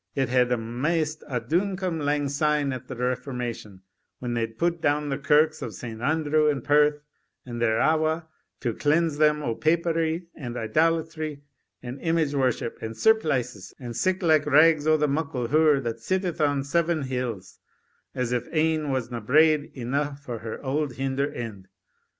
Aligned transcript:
It 0.15 0.29
had 0.29 0.49
amaist 0.49 1.21
a 1.27 1.39
douncome 1.39 2.03
lang 2.03 2.27
syne 2.27 2.73
at 2.73 2.87
the 2.87 2.95
Reformation, 2.95 3.81
when 4.17 4.33
they 4.33 4.47
pu'd 4.47 4.81
doun 4.81 5.09
the 5.09 5.19
kirks 5.19 5.61
of 5.61 5.75
St. 5.75 6.01
Andrews 6.01 6.51
and 6.51 6.63
Perth, 6.63 7.01
and 7.45 7.61
thereawa', 7.61 8.25
to 8.61 8.73
cleanse 8.73 9.19
them 9.19 9.43
o' 9.43 9.53
Papery, 9.53 10.25
and 10.33 10.57
idolatry, 10.57 11.43
and 11.83 12.01
image 12.01 12.33
worship, 12.33 12.79
and 12.81 12.97
surplices, 12.97 13.75
and 13.79 13.95
sic 13.95 14.23
like 14.23 14.47
rags 14.47 14.87
o' 14.87 14.97
the 14.97 15.07
muckle 15.07 15.49
hure 15.49 15.79
that 15.79 15.99
sitteth 15.99 16.41
on 16.41 16.63
seven 16.63 17.03
hills, 17.03 17.59
as 18.15 18.31
if 18.31 18.47
ane 18.51 18.89
wasna 18.89 19.21
braid 19.21 19.71
eneugh 19.75 20.17
for 20.17 20.39
her 20.39 20.59
auld 20.65 20.93
hinder 20.95 21.31
end. 21.31 21.67